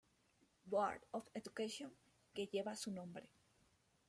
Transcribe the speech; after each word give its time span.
Board 0.65 1.01
of 1.13 1.29
Education" 1.35 1.91
que 2.33 2.47
lleva 2.47 2.75
su 2.75 2.89
nombre. 2.91 3.29